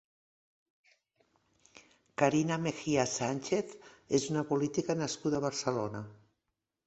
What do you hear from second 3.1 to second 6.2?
Sánchez és una política nascuda a Barcelona.